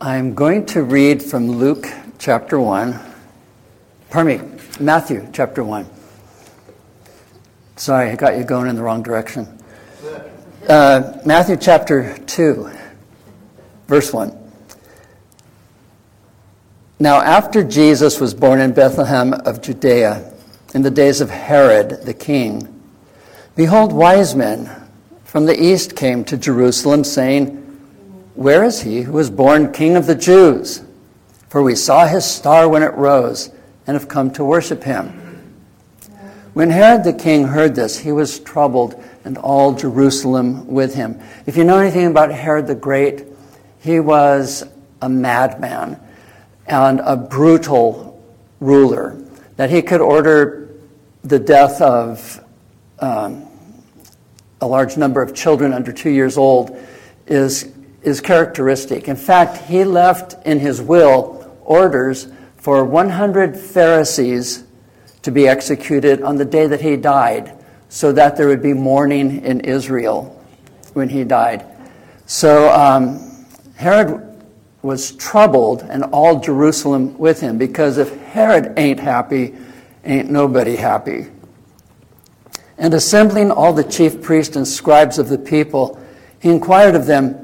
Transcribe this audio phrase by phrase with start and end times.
[0.00, 1.86] I'm going to read from Luke
[2.18, 2.98] chapter 1.
[4.10, 5.88] Pardon me, Matthew chapter 1.
[7.76, 9.46] Sorry, I got you going in the wrong direction.
[10.68, 12.70] Uh, Matthew chapter 2,
[13.86, 14.36] verse 1.
[16.98, 20.32] Now, after Jesus was born in Bethlehem of Judea,
[20.74, 22.82] in the days of Herod the king,
[23.54, 24.88] behold, wise men
[25.22, 27.63] from the east came to Jerusalem, saying,
[28.34, 30.82] Where is he who was born king of the Jews?
[31.48, 33.50] For we saw his star when it rose,
[33.86, 35.20] and have come to worship him.
[36.54, 41.20] When Herod the king heard this, he was troubled, and all Jerusalem with him.
[41.46, 43.24] If you know anything about Herod the Great,
[43.80, 44.64] he was
[45.02, 46.00] a madman
[46.66, 48.22] and a brutal
[48.60, 49.16] ruler,
[49.56, 50.74] that he could order
[51.22, 52.42] the death of
[53.00, 53.46] um,
[54.60, 56.76] a large number of children under two years old
[57.26, 57.72] is,
[58.04, 59.08] is characteristic.
[59.08, 64.64] In fact, he left in his will orders for 100 Pharisees
[65.22, 67.56] to be executed on the day that he died,
[67.88, 70.24] so that there would be mourning in Israel
[70.92, 71.64] when he died.
[72.26, 73.46] So um,
[73.76, 74.34] Herod
[74.82, 79.54] was troubled, and all Jerusalem with him, because if Herod ain't happy,
[80.04, 81.26] ain't nobody happy.
[82.76, 85.98] And assembling all the chief priests and scribes of the people,
[86.40, 87.43] he inquired of them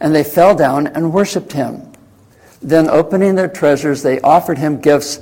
[0.00, 1.92] and they fell down and worshipped him.
[2.62, 5.20] Then, opening their treasures, they offered him gifts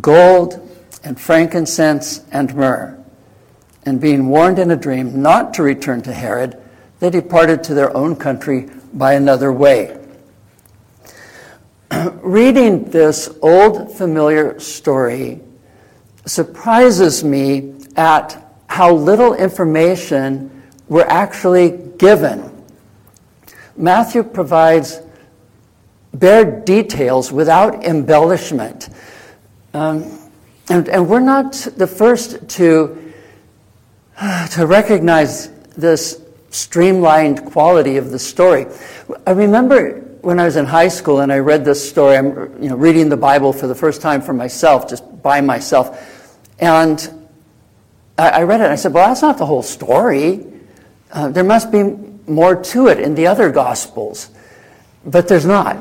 [0.00, 0.60] gold
[1.02, 2.98] and frankincense and myrrh.
[3.84, 6.60] And being warned in a dream not to return to Herod,
[7.00, 9.98] they departed to their own country by another way.
[12.22, 15.40] reading this old familiar story
[16.26, 22.50] surprises me at how little information we're actually given.
[23.76, 25.00] Matthew provides
[26.12, 28.88] bare details without embellishment.
[29.72, 30.18] Um,
[30.68, 33.12] and, and we're not the first to,
[34.52, 38.66] to recognize this streamlined quality of the story.
[39.26, 42.70] I remember when I was in high school and I read this story, I'm you
[42.70, 46.38] know, reading the Bible for the first time for myself, just by myself.
[46.60, 47.26] And
[48.16, 50.46] I, I read it and I said, well, that's not the whole story.
[51.12, 54.30] Uh, there must be more to it in the other Gospels.
[55.04, 55.76] But there's not.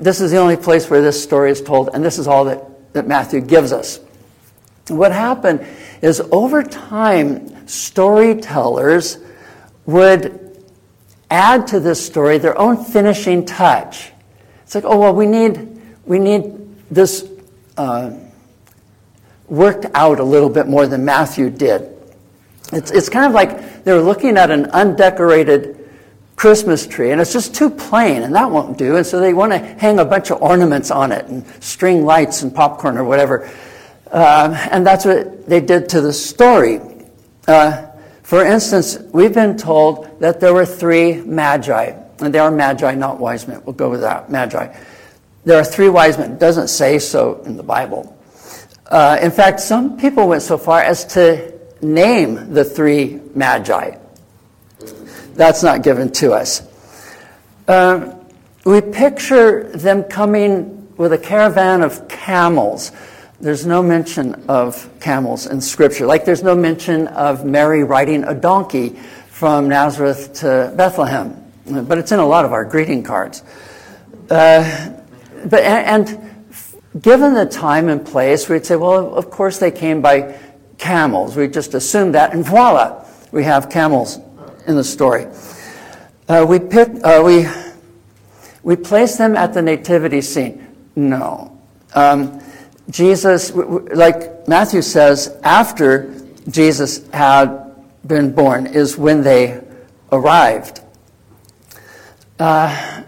[0.00, 2.92] This is the only place where this story is told, and this is all that,
[2.92, 4.00] that Matthew gives us.
[4.88, 5.64] What happened
[6.00, 9.18] is over time, storytellers
[9.86, 10.64] would
[11.30, 14.12] add to this story their own finishing touch.
[14.64, 16.52] It's like, oh, well, we need, we need
[16.90, 17.28] this
[17.76, 18.10] uh,
[19.48, 21.88] worked out a little bit more than Matthew did.
[22.72, 25.81] It's, it's kind of like they're looking at an undecorated
[26.42, 28.96] Christmas tree, and it's just too plain, and that won't do.
[28.96, 32.42] And so they want to hang a bunch of ornaments on it, and string lights
[32.42, 33.48] and popcorn or whatever.
[34.10, 36.80] Uh, and that's what they did to the story.
[37.46, 37.86] Uh,
[38.24, 43.20] for instance, we've been told that there were three magi, and they are magi, not
[43.20, 43.62] wise men.
[43.64, 44.76] We'll go with that, magi.
[45.44, 46.32] There are three wise men.
[46.32, 48.18] It doesn't say so in the Bible.
[48.90, 54.01] Uh, in fact, some people went so far as to name the three magi.
[55.34, 56.62] That's not given to us.
[57.66, 58.18] Uh,
[58.64, 62.92] we picture them coming with a caravan of camels
[63.42, 66.06] there's no mention of camels in Scripture.
[66.06, 68.90] Like there's no mention of Mary riding a donkey
[69.30, 71.42] from Nazareth to Bethlehem.
[71.66, 73.42] But it's in a lot of our greeting cards.
[74.30, 74.92] Uh,
[75.44, 80.00] but, and, and given the time and place, we'd say, well, of course they came
[80.00, 80.38] by
[80.78, 81.34] camels.
[81.34, 84.20] We just assumed that, and voila, we have camels
[84.66, 85.26] in the story.
[86.28, 87.46] Uh, we, pick, uh, we,
[88.62, 90.66] we place them at the nativity scene.
[90.96, 91.58] No.
[91.94, 92.40] Um,
[92.90, 96.14] Jesus, like Matthew says, after
[96.48, 97.74] Jesus had
[98.06, 99.62] been born is when they
[100.10, 100.80] arrived.
[102.38, 103.04] Uh,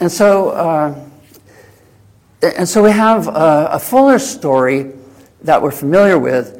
[0.00, 1.08] and so, uh,
[2.42, 4.92] and so we have a, a, fuller story
[5.42, 6.58] that we're familiar with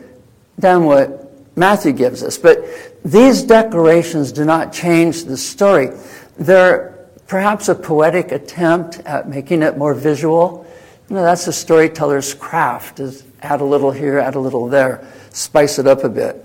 [0.59, 2.39] than what Matthew gives us.
[2.39, 2.63] But
[3.05, 5.91] these declarations do not change the story.
[6.39, 10.67] They're perhaps a poetic attempt at making it more visual.
[11.09, 15.07] You know, that's a storyteller's craft, is add a little here, add a little there,
[15.31, 16.45] spice it up a bit.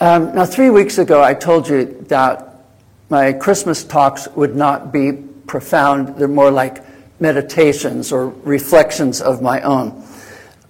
[0.00, 2.64] Um, now, three weeks ago, I told you that
[3.08, 5.12] my Christmas talks would not be
[5.46, 6.16] profound.
[6.16, 6.82] They're more like
[7.20, 10.04] meditations or reflections of my own.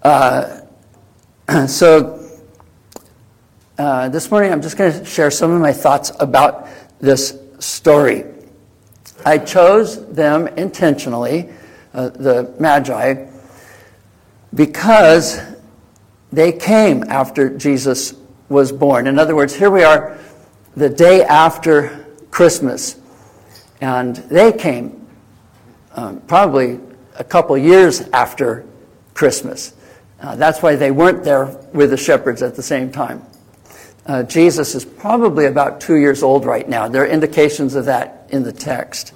[0.03, 0.61] Uh,
[1.67, 2.22] so,
[3.79, 6.69] uh, this morning, I'm just going to share some of my thoughts about
[7.01, 8.25] this story.
[9.25, 11.49] I chose them intentionally,
[11.95, 13.27] uh, the Magi,
[14.55, 15.41] because
[16.33, 18.15] they came after Jesus
[18.49, 19.07] was born.
[19.07, 20.19] In other words, here we are
[20.77, 23.01] the day after Christmas,
[23.81, 25.07] and they came
[25.93, 26.79] um, probably
[27.17, 28.67] a couple years after
[29.15, 29.75] Christmas.
[30.21, 33.23] Uh, that's why they weren't there with the shepherds at the same time.
[34.05, 36.89] Uh, Jesus is probably about two years old right now.
[36.89, 39.13] There are indications of that in the text.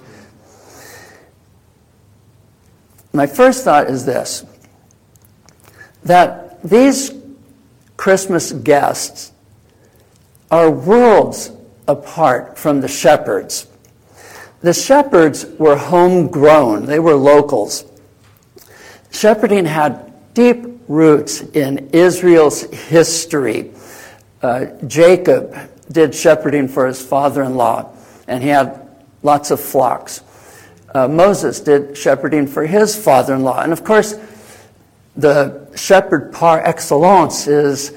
[3.11, 4.45] My first thought is this
[6.03, 7.11] that these
[7.97, 9.31] Christmas guests
[10.49, 11.51] are worlds
[11.87, 13.67] apart from the shepherds.
[14.61, 17.85] The shepherds were homegrown, they were locals.
[19.11, 23.71] Shepherding had deep roots in Israel's history.
[24.41, 25.55] Uh, Jacob
[25.91, 27.91] did shepherding for his father in law,
[28.27, 28.87] and he had
[29.23, 30.21] lots of flocks.
[30.93, 33.61] Uh, Moses did shepherding for his father in law.
[33.61, 34.15] And of course,
[35.15, 37.93] the shepherd par excellence is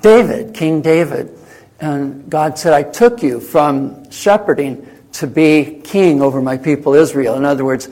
[0.00, 1.36] David, King David.
[1.80, 7.36] And God said, I took you from shepherding to be king over my people Israel.
[7.36, 7.88] In other words,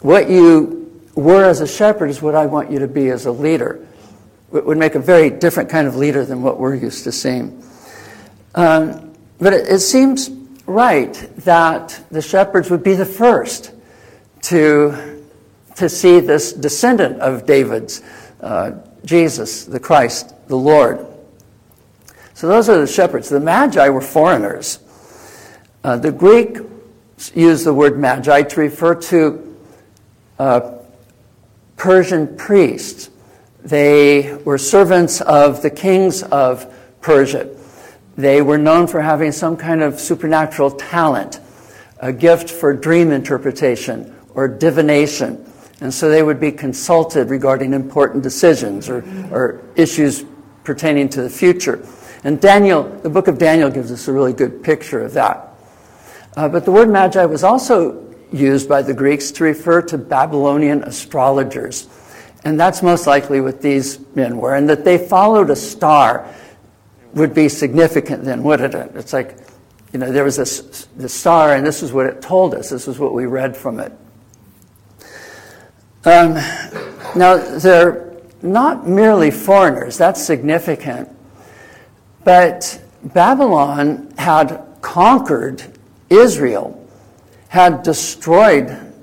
[0.00, 3.32] what you were as a shepherd is what I want you to be as a
[3.32, 3.86] leader.
[4.50, 7.62] Would make a very different kind of leader than what we're used to seeing.
[8.54, 10.28] Um, but it, it seems
[10.66, 13.72] right that the shepherds would be the first
[14.42, 15.20] to
[15.80, 18.02] to see this descendant of David's,
[18.42, 18.72] uh,
[19.04, 21.06] Jesus, the Christ, the Lord.
[22.34, 23.30] So those are the shepherds.
[23.30, 24.78] The Magi were foreigners.
[25.82, 26.58] Uh, the Greek
[27.34, 29.56] used the word Magi to refer to
[30.38, 30.72] uh,
[31.76, 33.08] Persian priests.
[33.62, 37.48] They were servants of the kings of Persia.
[38.16, 41.40] They were known for having some kind of supernatural talent,
[41.98, 45.44] a gift for dream interpretation or divination.
[45.80, 50.24] And so they would be consulted regarding important decisions or, or issues
[50.64, 51.86] pertaining to the future.
[52.24, 55.48] And Daniel, the book of Daniel gives us a really good picture of that.
[56.36, 60.84] Uh, but the word magi was also used by the Greeks to refer to Babylonian
[60.84, 61.88] astrologers.
[62.44, 64.54] And that's most likely what these men were.
[64.54, 66.26] And that they followed a star
[67.14, 68.92] would be significant then, wouldn't it?
[68.94, 69.36] It's like,
[69.92, 72.70] you know, there was this, this star, and this is what it told us.
[72.70, 73.92] This is what we read from it.
[76.04, 76.34] Um,
[77.14, 81.08] now, they're not merely foreigners, that's significant,
[82.24, 85.62] but Babylon had conquered
[86.08, 86.88] Israel,
[87.48, 88.94] had destroyed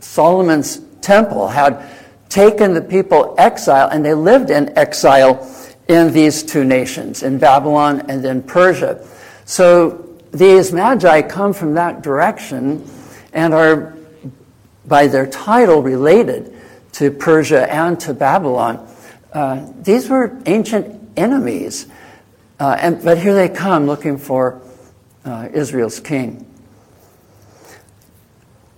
[0.00, 1.88] Solomon's temple, had
[2.34, 5.48] taken the people exile, and they lived in exile
[5.86, 9.06] in these two nations, in Babylon and in Persia.
[9.44, 12.90] So these magi come from that direction
[13.32, 13.96] and are
[14.84, 16.52] by their title related
[16.94, 18.84] to Persia and to Babylon.
[19.32, 21.86] Uh, these were ancient enemies.
[22.58, 24.60] Uh, and, but here they come looking for
[25.24, 26.44] uh, Israel's king.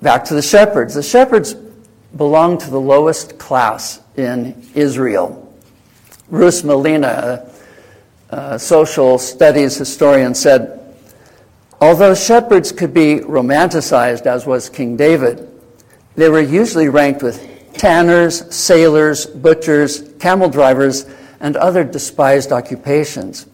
[0.03, 0.93] Back to the shepherds.
[0.95, 1.55] The shepherds
[2.17, 5.43] belong to the lowest class in Israel.
[6.31, 7.53] Bruce Malina,
[8.31, 10.95] a, a social studies historian, said,
[11.81, 15.47] Although shepherds could be romanticized, as was King David,
[16.15, 21.07] they were usually ranked with tanners, sailors, butchers, camel drivers,
[21.41, 23.47] and other despised occupations.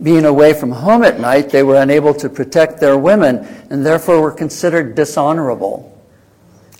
[0.00, 3.38] Being away from home at night, they were unable to protect their women
[3.70, 5.98] and therefore were considered dishonorable.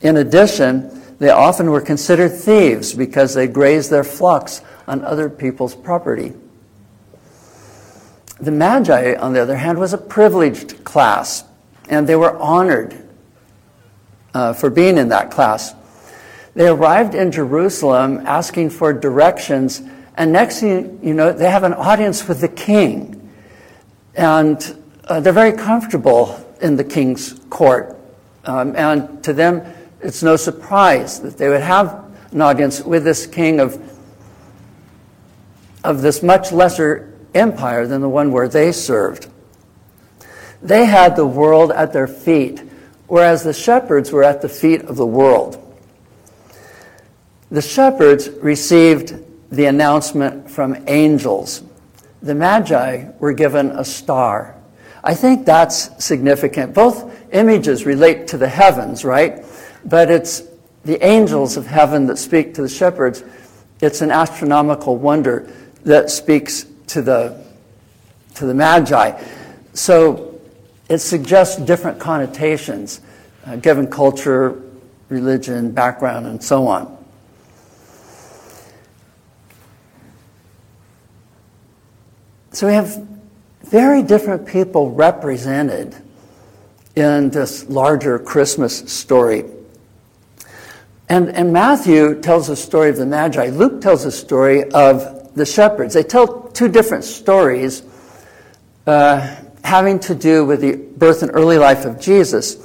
[0.02, 5.74] In addition, they often were considered thieves because they grazed their flocks on other people's
[5.74, 6.32] property.
[8.40, 11.44] The Magi, on the other hand, was a privileged class,
[11.88, 12.96] and they were honored
[14.32, 15.74] uh, for being in that class.
[16.54, 19.82] They arrived in Jerusalem asking for directions,
[20.16, 23.14] and next thing you know, they have an audience with the king.
[24.14, 27.96] And uh, they're very comfortable in the king's court.
[28.44, 29.62] Um, and to them,
[30.00, 33.80] it's no surprise that they would have an audience with this king of,
[35.82, 39.28] of this much lesser empire than the one where they served.
[40.62, 42.62] They had the world at their feet,
[43.06, 45.64] whereas the shepherds were at the feet of the world.
[47.50, 49.14] The shepherds received
[49.50, 51.62] the announcement from angels.
[52.22, 54.54] The Magi were given a star.
[55.02, 56.74] I think that's significant.
[56.74, 59.44] Both images relate to the heavens, right?
[59.84, 60.42] But it's
[60.84, 63.22] the angels of heaven that speak to the shepherds.
[63.80, 65.52] It's an astronomical wonder
[65.84, 67.44] that speaks to the,
[68.34, 69.22] to the Magi.
[69.74, 70.40] So
[70.88, 73.00] it suggests different connotations,
[73.46, 74.62] uh, given culture,
[75.08, 76.96] religion, background, and so on.
[82.52, 83.06] So we have
[83.62, 85.94] very different people represented
[86.96, 89.44] in this larger Christmas story.
[91.08, 93.48] And, and Matthew tells the story of the Magi.
[93.48, 95.94] Luke tells the story of the shepherds.
[95.94, 97.82] They tell two different stories
[98.86, 102.56] uh, having to do with the birth and early life of Jesus.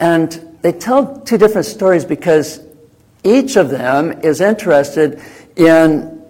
[0.00, 2.60] And they tell two different stories because
[3.24, 5.22] each of them is interested
[5.56, 6.22] in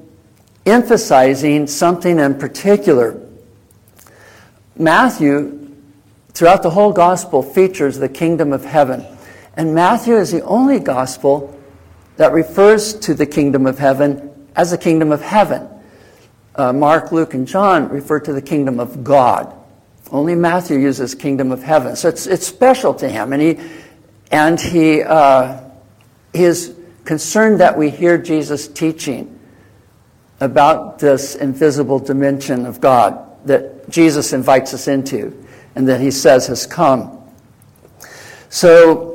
[0.66, 3.20] emphasizing something in particular.
[4.76, 5.70] Matthew,
[6.30, 9.06] throughout the whole gospel, features the kingdom of heaven.
[9.56, 11.58] And Matthew is the only gospel
[12.16, 15.68] that refers to the kingdom of heaven as the kingdom of heaven.
[16.54, 19.54] Uh, Mark, Luke, and John refer to the kingdom of God.
[20.10, 21.96] Only Matthew uses kingdom of heaven.
[21.96, 23.32] So it's, it's special to him.
[23.32, 23.58] And he,
[24.30, 25.60] and he, uh,
[26.34, 29.38] he is concerned that we hear Jesus teaching
[30.40, 36.46] about this invisible dimension of God that Jesus invites us into and that he says
[36.48, 37.18] has come.
[38.50, 39.11] So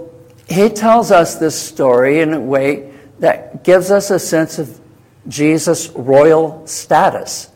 [0.49, 4.79] he tells us this story in a way that gives us a sense of
[5.27, 7.49] Jesus' royal status.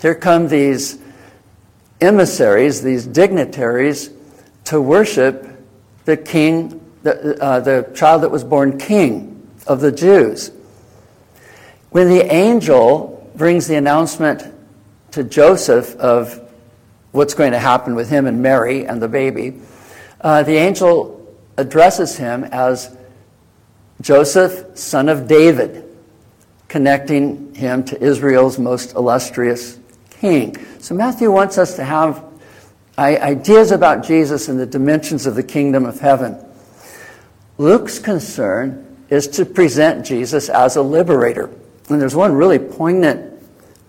[0.00, 0.98] Here come these
[2.00, 4.10] emissaries, these dignitaries,
[4.64, 5.46] to worship
[6.04, 10.50] the king, the, uh, the child that was born king of the Jews.
[11.90, 14.44] When the angel brings the announcement
[15.12, 16.40] to Joseph of
[17.12, 19.60] what's going to happen with him and Mary and the baby,
[20.20, 21.17] uh, the angel
[21.58, 22.96] addresses him as
[24.00, 25.84] Joseph, son of David,
[26.68, 30.56] connecting him to Israel's most illustrious king.
[30.78, 32.24] So Matthew wants us to have
[32.96, 36.36] ideas about Jesus and the dimensions of the kingdom of heaven.
[37.58, 41.50] Luke's concern is to present Jesus as a liberator.
[41.88, 43.42] And there's one really poignant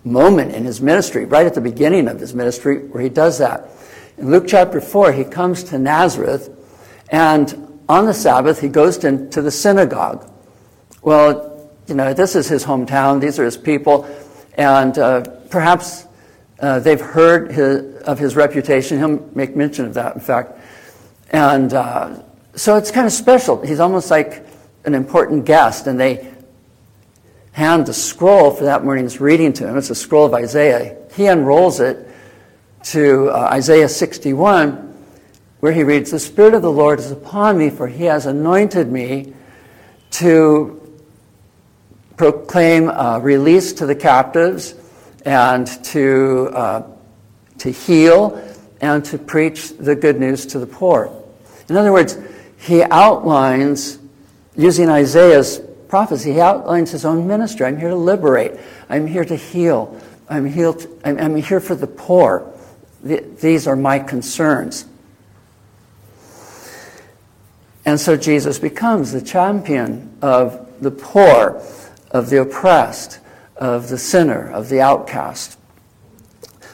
[0.03, 3.69] moment in his ministry, right at the beginning of his ministry, where he does that.
[4.17, 6.55] In Luke chapter 4, he comes to Nazareth,
[7.11, 10.29] and on the Sabbath, he goes into the synagogue.
[11.01, 14.07] Well, you know, this is his hometown, these are his people,
[14.53, 16.05] and uh, perhaps
[16.59, 18.99] uh, they've heard his, of his reputation.
[18.99, 20.59] He'll make mention of that, in fact.
[21.31, 22.21] And uh,
[22.55, 23.61] so it's kind of special.
[23.61, 24.45] He's almost like
[24.85, 26.31] an important guest, and they
[27.53, 29.77] hand the scroll for that morning's reading to him.
[29.77, 30.95] It's a scroll of Isaiah.
[31.13, 32.07] He unrolls it
[32.83, 34.88] to uh, Isaiah 61,
[35.59, 38.91] where he reads, The Spirit of the Lord is upon me, for he has anointed
[38.91, 39.33] me
[40.11, 40.75] to
[42.17, 44.75] proclaim uh, release to the captives
[45.25, 46.83] and to, uh,
[47.59, 48.41] to heal
[48.81, 51.13] and to preach the good news to the poor.
[51.69, 52.17] In other words,
[52.57, 53.99] he outlines,
[54.55, 57.65] using Isaiah's prophecy, he outlines his own ministry.
[57.65, 58.59] I'm here to liberate.
[58.89, 59.99] I'm here to heal.
[60.29, 60.45] I'm,
[61.03, 62.51] I'm, here for the poor.
[63.03, 64.85] The, these are my concerns.
[67.89, 71.59] And so Jesus becomes the champion of the poor,
[72.11, 73.19] of the oppressed,
[73.55, 75.57] of the sinner, of the outcast.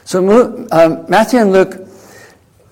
[0.04, 1.88] So um, Matthew and Luke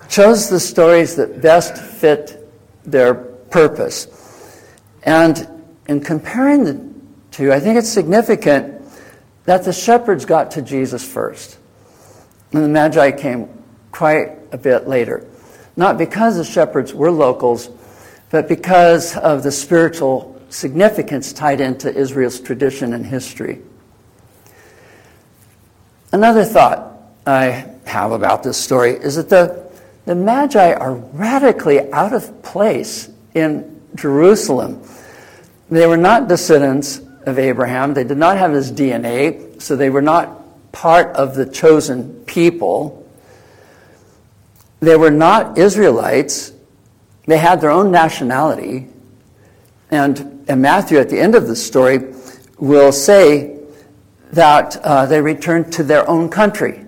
[0.09, 2.47] chose the stories that best fit
[2.85, 4.61] their purpose.
[5.01, 5.49] And
[5.87, 6.87] in comparing the
[7.31, 8.79] two, I think it's significant
[9.45, 11.57] that the shepherds got to Jesus first.
[12.53, 13.49] And the Magi came
[13.91, 15.25] quite a bit later.
[15.75, 17.71] Not because the shepherds were locals,
[18.35, 23.61] but because of the spiritual significance tied into Israel's tradition and history.
[26.11, 29.71] Another thought I have about this story is that the,
[30.03, 34.85] the Magi are radically out of place in Jerusalem.
[35.69, 37.93] They were not descendants of Abraham.
[37.93, 43.09] They did not have his DNA, so they were not part of the chosen people.
[44.81, 46.51] They were not Israelites.
[47.25, 48.87] They had their own nationality.
[49.91, 52.13] And, and Matthew, at the end of the story,
[52.57, 53.59] will say
[54.31, 56.85] that uh, they returned to their own country.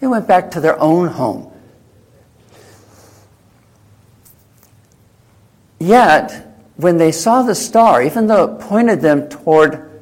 [0.00, 1.52] They went back to their own home.
[5.78, 10.00] Yet, when they saw the star, even though it pointed them toward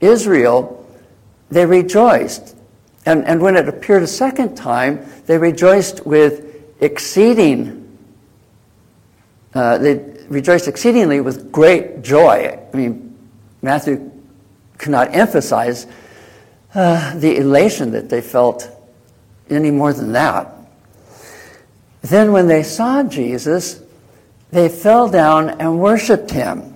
[0.00, 0.84] Israel,
[1.50, 2.56] they rejoiced.
[3.04, 6.44] And, and when it appeared a second time, they rejoiced with
[6.80, 7.85] exceeding,
[9.56, 9.94] uh, they
[10.28, 12.58] rejoiced exceedingly with great joy.
[12.72, 13.16] I mean,
[13.62, 14.10] Matthew
[14.78, 15.86] cannot emphasize
[16.74, 18.68] uh, the elation that they felt
[19.48, 20.52] any more than that.
[22.02, 23.82] Then, when they saw Jesus,
[24.50, 26.74] they fell down and worshiped him.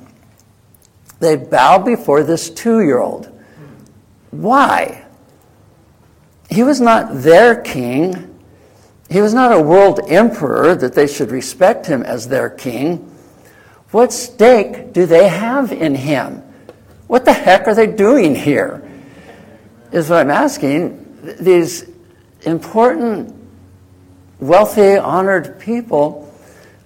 [1.21, 3.31] They bowed before this two year old.
[4.31, 5.05] Why?
[6.49, 8.30] He was not their king.
[9.11, 12.99] He was not a world emperor that they should respect him as their king.
[13.91, 16.43] What stake do they have in him?
[17.09, 18.89] What the heck are they doing here?
[19.91, 21.37] Is what I'm asking.
[21.41, 21.91] These
[22.43, 23.35] important,
[24.39, 26.33] wealthy, honored people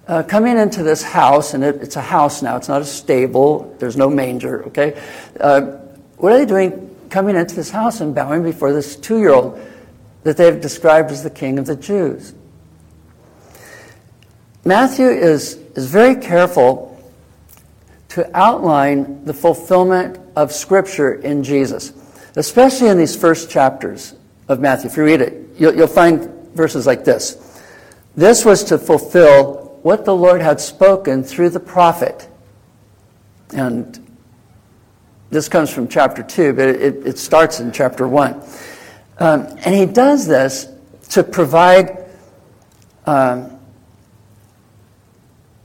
[0.07, 3.75] uh, coming into this house, and it, it's a house now, it's not a stable,
[3.79, 4.99] there's no manger, okay?
[5.39, 5.61] Uh,
[6.17, 9.59] what are they doing coming into this house and bowing before this two year old
[10.25, 12.33] that they've described as the king of the Jews?
[14.65, 16.91] Matthew is, is very careful
[18.09, 21.93] to outline the fulfillment of Scripture in Jesus,
[22.35, 24.15] especially in these first chapters
[24.47, 24.89] of Matthew.
[24.89, 27.61] If you read it, you'll, you'll find verses like this.
[28.15, 32.27] This was to fulfill what the Lord had spoken through the prophet.
[33.53, 33.99] And
[35.29, 38.41] this comes from chapter 2, but it, it starts in chapter 1.
[39.17, 40.67] Um, and he does this
[41.09, 42.09] to provide
[43.05, 43.59] um,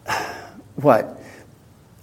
[0.76, 1.20] what?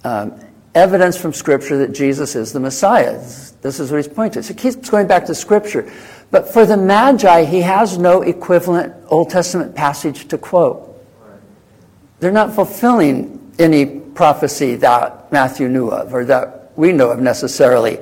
[0.07, 0.39] um,
[0.73, 3.17] evidence from Scripture that Jesus is the Messiah.
[3.61, 4.43] This is what he's pointing to.
[4.43, 5.91] So he keeps going back to Scripture.
[6.31, 10.83] But for the Magi, he has no equivalent Old Testament passage to quote.
[12.19, 17.99] They're not fulfilling any prophecy that Matthew knew of or that we know of necessarily.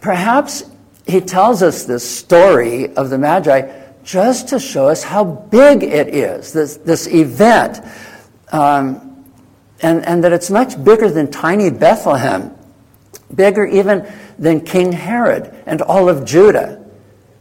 [0.00, 0.69] Perhaps
[1.10, 6.08] he tells us this story of the Magi just to show us how big it
[6.08, 7.80] is, this, this event.
[8.52, 9.10] Um,
[9.82, 12.54] and, and that it's much bigger than tiny Bethlehem,
[13.34, 16.84] bigger even than King Herod and all of Judah.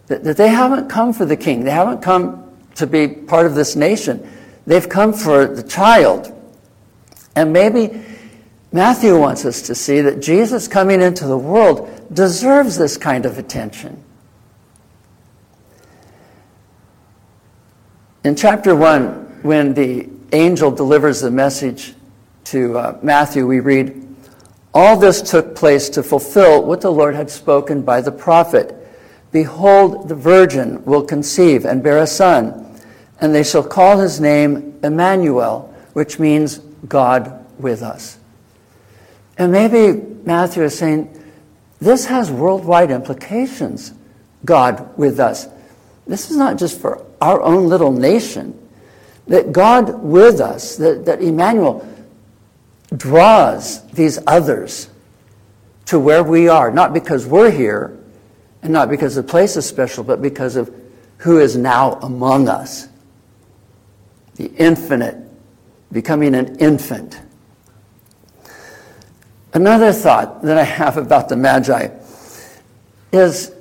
[0.07, 3.55] That, that they haven't come for the king, they haven't come to be part of
[3.55, 4.27] this nation.
[4.65, 6.33] They've come for the child.
[7.35, 8.01] And maybe
[8.71, 13.39] Matthew wants us to see that Jesus coming into the world deserves this kind of
[13.39, 14.03] attention.
[18.23, 21.95] In chapter 1, when the angel delivers the message
[22.45, 24.05] to uh, Matthew, we read,
[24.73, 28.75] All this took place to fulfill what the Lord had spoken by the prophet.
[29.31, 32.79] Behold, the virgin will conceive and bear a son,
[33.19, 38.18] and they shall call his name Emmanuel, which means God with us.
[39.39, 41.15] And maybe Matthew is saying,
[41.79, 43.93] this has worldwide implications,
[44.43, 45.47] God with us.
[46.05, 48.55] This is not just for our own little nation.
[49.27, 51.87] That God with us, that, that Emmanuel,
[52.95, 54.89] draws these others
[55.85, 57.97] to where we are, not because we're here
[58.61, 60.73] and not because the place is special, but because of
[61.19, 62.89] who is now among us.
[64.35, 65.15] The infinite,
[65.91, 67.21] becoming an infant.
[69.59, 71.89] Another thought that I have about the Magi
[73.11, 73.51] is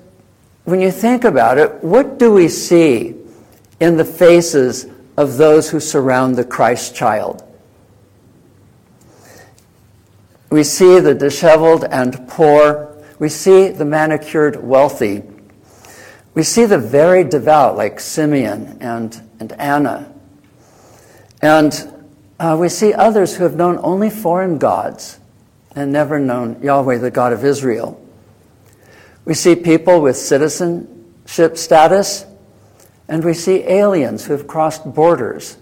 [0.62, 3.16] when you think about it, what do we see
[3.80, 7.42] in the faces of those who surround the Christ child?
[10.50, 12.96] We see the disheveled and poor.
[13.18, 15.24] We see the manicured wealthy.
[16.32, 20.14] We see the very devout, like Simeon and, and Anna.
[21.42, 22.04] And
[22.38, 25.18] uh, we see others who have known only foreign gods
[25.74, 28.00] and never known Yahweh, the God of Israel.
[29.24, 32.24] We see people with citizenship status,
[33.09, 35.59] and we see aliens who have crossed borders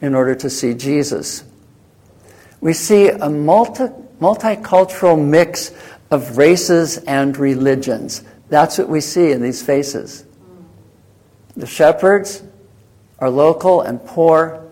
[0.00, 1.44] in order to see Jesus.
[2.60, 3.84] We see a multi
[4.20, 5.72] multicultural mix
[6.10, 8.24] of races and religions.
[8.48, 10.24] That's what we see in these faces.
[11.56, 12.42] The shepherds
[13.20, 14.64] are local and poor.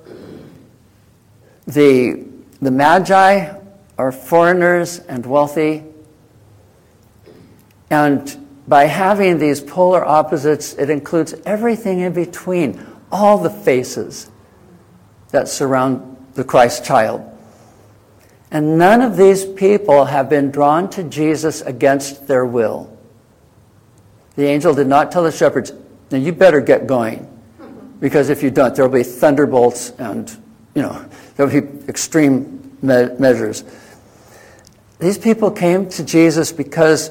[1.67, 2.27] The
[2.61, 3.56] the Magi
[3.99, 5.85] are foreigners and wealthy.
[7.91, 14.29] And by having these polar opposites, it includes everything in between, all the faces
[15.31, 17.23] that surround the Christ child.
[18.51, 22.97] And none of these people have been drawn to Jesus against their will.
[24.37, 25.73] The angel did not tell the shepherds,
[26.11, 27.27] now you better get going,
[28.01, 30.31] because if you don't, there will be thunderbolts and,
[30.75, 31.05] you know,
[31.37, 33.65] there will be extreme me- measures.
[34.99, 37.11] These people came to Jesus because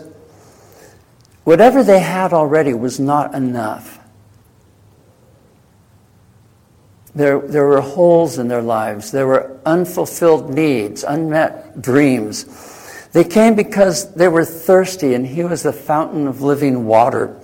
[1.44, 4.00] whatever they had already was not enough.
[7.14, 9.12] There, there were holes in their lives.
[9.12, 12.44] There were unfulfilled needs, unmet dreams.
[13.14, 17.40] They came because they were thirsty, and He was the fountain of living water.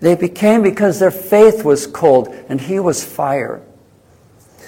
[0.00, 3.62] They became because their faith was cold, and He was fire.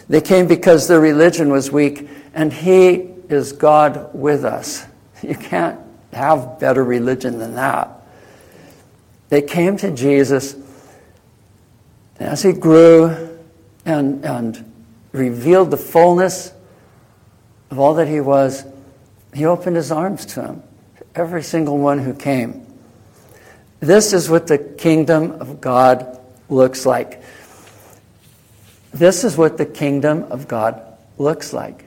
[0.08, 4.86] They came because their religion was weak, and He is God with us.
[5.28, 5.80] You can't
[6.12, 7.90] have better religion than that.
[9.28, 10.54] They came to Jesus,
[12.18, 13.36] and as He grew,
[13.86, 14.72] and, and
[15.12, 16.52] revealed the fullness
[17.70, 18.64] of all that he was,
[19.32, 20.62] he opened his arms to him,
[21.14, 22.66] every single one who came.
[23.80, 27.22] This is what the kingdom of God looks like.
[28.92, 30.82] This is what the kingdom of God
[31.18, 31.84] looks like.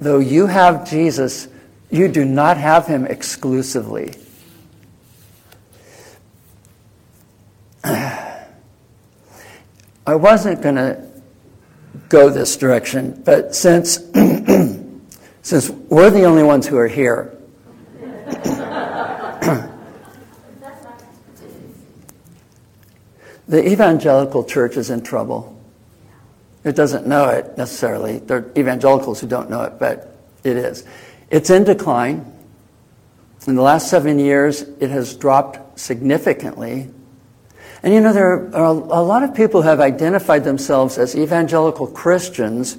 [0.00, 1.48] Though you have Jesus,
[1.92, 4.14] you do not have him exclusively.
[7.84, 8.46] I
[10.06, 11.06] wasn't going to
[12.08, 13.96] go this direction, but since,
[15.42, 17.36] since we're the only ones who are here,
[23.46, 25.60] the evangelical church is in trouble.
[26.64, 28.18] It doesn't know it necessarily.
[28.20, 30.84] There are evangelicals who don't know it, but it is.
[31.32, 32.32] It's in decline.
[33.48, 36.88] In the last seven years, it has dropped significantly
[37.82, 41.88] and you know, there are a lot of people who have identified themselves as evangelical
[41.88, 42.78] Christians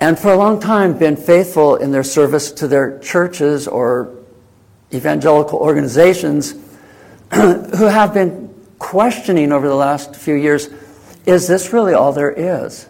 [0.00, 4.12] and for a long time been faithful in their service to their churches or
[4.92, 6.54] evangelical organizations
[7.32, 10.68] who have been questioning over the last few years
[11.24, 12.86] is this really all there is?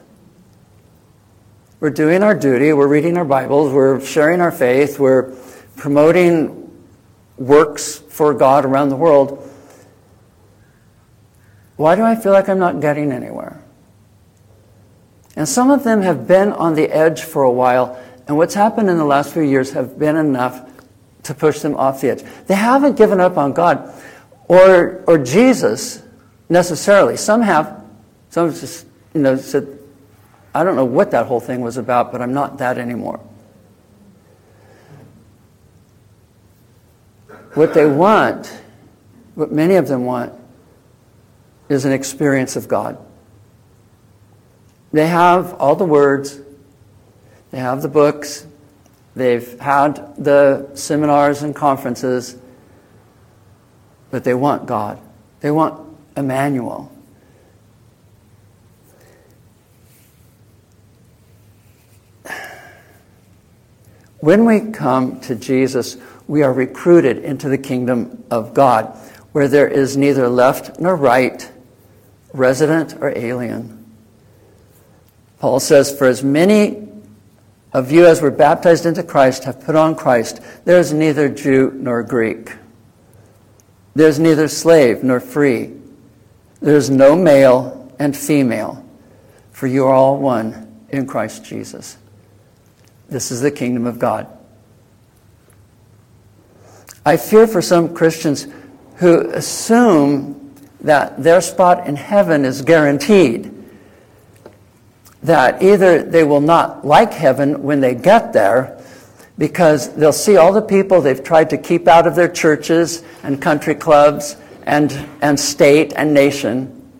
[1.84, 5.34] We're doing our duty, we're reading our Bibles, we're sharing our faith, we're
[5.76, 6.82] promoting
[7.36, 9.46] works for God around the world.
[11.76, 13.62] Why do I feel like I'm not getting anywhere?
[15.36, 18.88] And some of them have been on the edge for a while, and what's happened
[18.88, 20.66] in the last few years have been enough
[21.24, 22.22] to push them off the edge.
[22.46, 23.92] They haven't given up on God
[24.48, 26.02] or, or Jesus
[26.48, 27.18] necessarily.
[27.18, 27.84] Some have.
[28.30, 29.80] Some have just, you know, said,
[30.54, 33.20] I don't know what that whole thing was about, but I'm not that anymore.
[37.54, 38.46] What they want,
[39.34, 40.32] what many of them want,
[41.68, 42.98] is an experience of God.
[44.92, 46.40] They have all the words,
[47.50, 48.46] they have the books,
[49.16, 52.36] they've had the seminars and conferences,
[54.10, 55.00] but they want God.
[55.40, 55.80] They want
[56.16, 56.93] Emmanuel.
[64.24, 68.86] When we come to Jesus, we are recruited into the kingdom of God,
[69.32, 71.46] where there is neither left nor right,
[72.32, 73.84] resident or alien.
[75.40, 76.88] Paul says, For as many
[77.74, 81.72] of you as were baptized into Christ have put on Christ, there is neither Jew
[81.74, 82.50] nor Greek.
[83.94, 85.70] There is neither slave nor free.
[86.60, 88.88] There is no male and female,
[89.52, 91.98] for you are all one in Christ Jesus.
[93.08, 94.26] This is the kingdom of God.
[97.06, 98.46] I fear for some Christians
[98.96, 103.50] who assume that their spot in heaven is guaranteed.
[105.22, 108.80] That either they will not like heaven when they get there
[109.36, 113.40] because they'll see all the people they've tried to keep out of their churches and
[113.40, 116.90] country clubs and, and state and nation,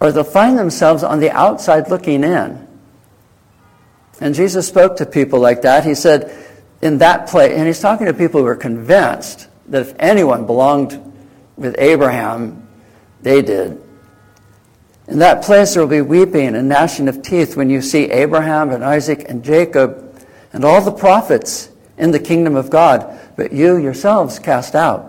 [0.00, 2.66] or they'll find themselves on the outside looking in.
[4.20, 5.84] And Jesus spoke to people like that.
[5.84, 6.42] He said,
[6.82, 11.00] in that place, and he's talking to people who are convinced that if anyone belonged
[11.56, 12.68] with Abraham,
[13.22, 13.80] they did.
[15.06, 18.70] In that place there will be weeping and gnashing of teeth when you see Abraham
[18.70, 23.76] and Isaac and Jacob and all the prophets in the kingdom of God, but you
[23.76, 25.08] yourselves cast out.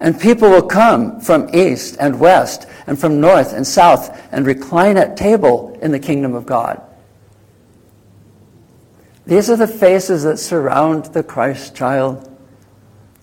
[0.00, 4.96] And people will come from east and west and from north and south and recline
[4.96, 6.82] at table in the kingdom of God.
[9.32, 12.28] These are the faces that surround the Christ child.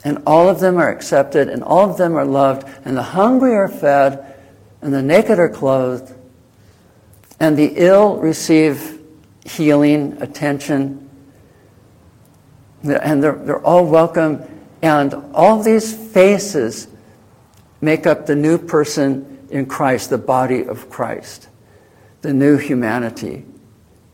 [0.03, 3.53] And all of them are accepted, and all of them are loved, and the hungry
[3.53, 4.35] are fed,
[4.81, 6.11] and the naked are clothed,
[7.39, 8.99] and the ill receive
[9.45, 11.07] healing, attention,
[12.81, 14.41] and they're, they're all welcome.
[14.81, 16.87] And all these faces
[17.81, 21.49] make up the new person in Christ, the body of Christ,
[22.21, 23.45] the new humanity,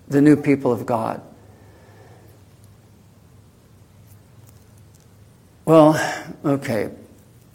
[0.09, 1.21] the new people of God.
[5.65, 5.99] Well,
[6.45, 6.91] okay.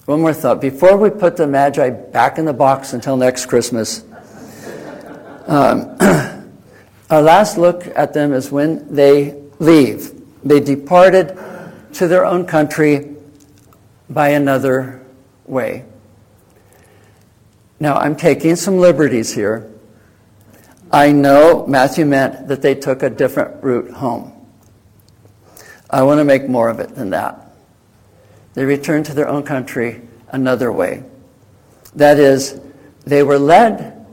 [0.07, 0.61] One more thought.
[0.61, 4.03] Before we put the Magi back in the box until next Christmas,
[5.46, 5.96] um,
[7.11, 10.20] our last look at them is when they leave.
[10.42, 11.38] They departed
[11.92, 13.14] to their own country
[14.09, 15.07] by another
[15.46, 15.85] way.
[17.79, 19.70] Now, I'm taking some liberties here.
[20.90, 24.33] I know Matthew meant that they took a different route home.
[25.88, 27.49] I want to make more of it than that.
[28.54, 31.04] They returned to their own country another way.
[31.94, 32.60] That is,
[33.04, 34.06] they were led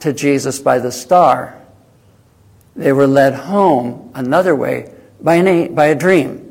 [0.00, 1.60] to Jesus by the star.
[2.74, 6.42] They were led home another way by, an, by a dream.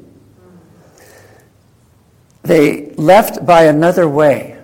[2.43, 4.59] They left by another way,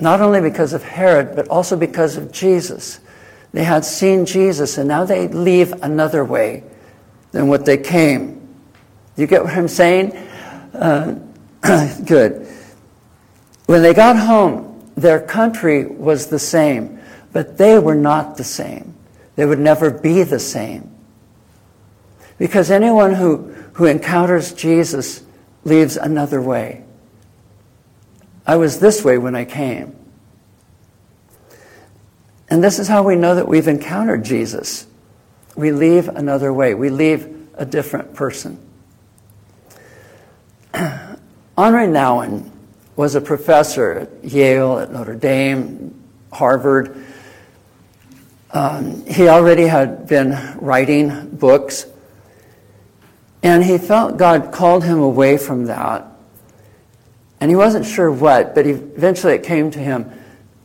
[0.00, 3.00] not only because of Herod, but also because of Jesus.
[3.52, 6.64] They had seen Jesus, and now they leave another way
[7.32, 8.48] than what they came.
[9.16, 10.27] You get what I'm saying?
[10.78, 11.16] Uh,
[12.06, 12.46] good.
[13.66, 17.00] When they got home, their country was the same,
[17.32, 18.94] but they were not the same.
[19.36, 20.90] They would never be the same.
[22.38, 25.22] Because anyone who, who encounters Jesus
[25.64, 26.84] leaves another way.
[28.46, 29.94] I was this way when I came.
[32.48, 34.86] And this is how we know that we've encountered Jesus.
[35.54, 38.67] We leave another way, we leave a different person.
[41.58, 42.48] Henri Nouwen
[42.94, 45.92] was a professor at Yale, at Notre Dame,
[46.32, 47.04] Harvard.
[48.52, 51.86] Um, he already had been writing books,
[53.42, 56.06] and he felt God called him away from that.
[57.40, 60.12] And he wasn't sure what, but eventually it came to him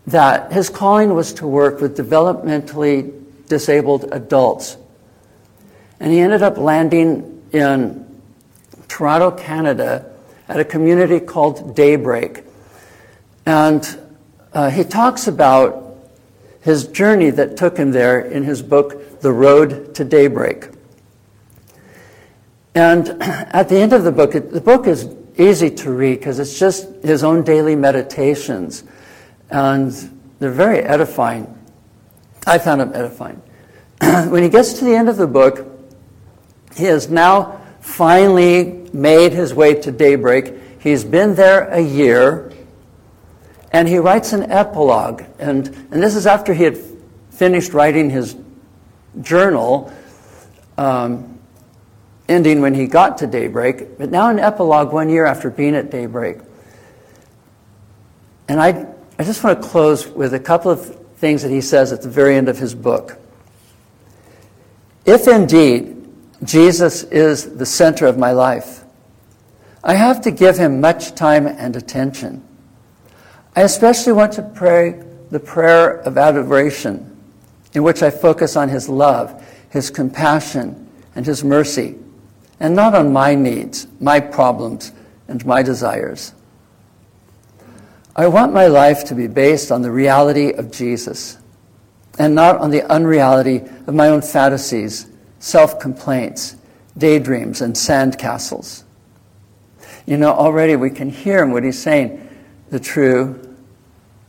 [0.06, 3.12] that his calling was to work with developmentally
[3.48, 4.78] disabled adults.
[6.00, 8.22] And he ended up landing in
[8.88, 10.13] Toronto, Canada,
[10.48, 12.44] at a community called Daybreak.
[13.46, 14.00] And
[14.54, 15.98] uh, he talks about
[16.62, 20.70] his journey that took him there in his book, The Road to Daybreak.
[22.76, 26.40] And at the end of the book, it, the book is easy to read because
[26.40, 28.84] it's just his own daily meditations.
[29.50, 29.92] And
[30.40, 31.58] they're very edifying.
[32.46, 33.42] I found them edifying.
[34.30, 35.68] when he gets to the end of the book,
[36.76, 40.54] he has now finally made his way to daybreak.
[40.80, 42.52] He's been there a year,
[43.72, 45.24] and he writes an epilogue.
[45.38, 46.78] And, and this is after he had
[47.32, 48.38] finished writing his
[49.22, 49.94] journal,
[50.78, 51.38] um,
[52.30, 55.92] ending when he got to daybreak, but now an epilogue one year after being at
[55.92, 56.38] daybreak.
[58.48, 58.88] And I,
[59.20, 62.10] I just want to close with a couple of things that he says at the
[62.10, 63.18] very end of his book.
[65.06, 66.03] If indeed
[66.44, 68.84] Jesus is the center of my life.
[69.84, 72.44] I have to give him much time and attention.
[73.56, 77.18] I especially want to pray the prayer of adoration,
[77.74, 81.96] in which I focus on his love, his compassion, and his mercy,
[82.60, 84.92] and not on my needs, my problems,
[85.28, 86.34] and my desires.
[88.16, 91.38] I want my life to be based on the reality of Jesus
[92.20, 95.08] and not on the unreality of my own fantasies
[95.44, 96.56] self complaints,
[96.98, 98.84] daydreams, and sandcastles.
[100.06, 102.30] You know, already we can hear him what he's saying
[102.70, 103.56] the true,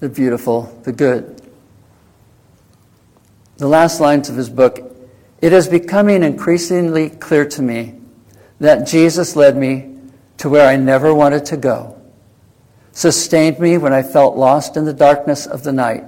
[0.01, 1.41] the beautiful, the good.
[3.59, 4.81] The last lines of his book
[5.41, 7.95] it is becoming increasingly clear to me
[8.59, 9.97] that Jesus led me
[10.39, 11.97] to where I never wanted to go,
[12.91, 16.05] sustained me when I felt lost in the darkness of the night,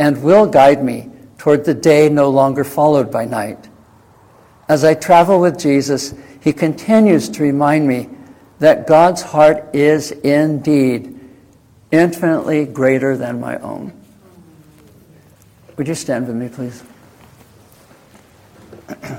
[0.00, 3.69] and will guide me toward the day no longer followed by night.
[4.70, 8.08] As I travel with Jesus, he continues to remind me
[8.60, 11.18] that God's heart is indeed
[11.90, 13.92] infinitely greater than my own.
[15.76, 16.84] Would you stand with me, please?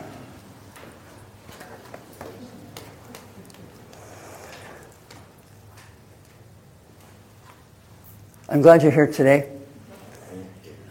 [8.48, 9.52] I'm glad you're here today.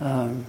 [0.01, 0.45] Um,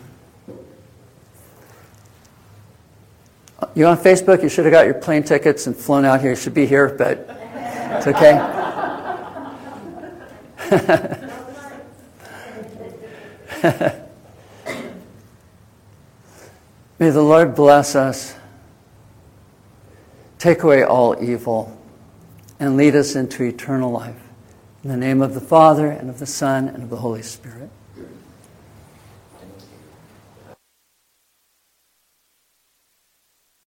[3.75, 4.43] You on Facebook?
[4.43, 6.31] You should have got your plane tickets and flown out here.
[6.31, 7.27] You should be here, but
[7.95, 8.57] it's okay.
[16.99, 18.35] May the Lord bless us,
[20.37, 21.77] take away all evil,
[22.59, 24.15] and lead us into eternal life.
[24.83, 27.69] In the name of the Father, and of the Son, and of the Holy Spirit.